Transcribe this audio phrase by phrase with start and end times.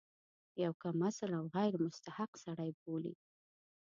[0.63, 3.13] یو کم اصل او غیر مستحق سړی بولي.